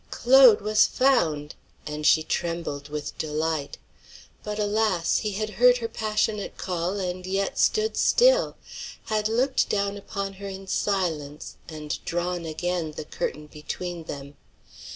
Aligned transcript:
Claude 0.09 0.61
was 0.61 0.87
found! 0.87 1.53
and 1.85 2.07
she 2.07 2.23
trembled 2.23 2.89
with 2.89 3.15
delight. 3.19 3.77
But, 4.43 4.57
alas! 4.57 5.17
he 5.19 5.33
had 5.33 5.51
heard 5.61 5.77
her 5.77 5.87
passionate 5.87 6.57
call 6.57 6.99
and 6.99 7.23
yet 7.23 7.59
stood 7.59 7.95
still; 7.95 8.55
had 9.13 9.27
looked 9.27 9.69
down 9.69 9.97
upon 9.97 10.33
her 10.41 10.47
in 10.47 10.65
silence, 10.65 11.55
and 11.69 12.03
drawn 12.03 12.47
again 12.47 12.93
the 12.93 13.05
curtain 13.05 13.45
between 13.45 14.05
them. 14.05 14.37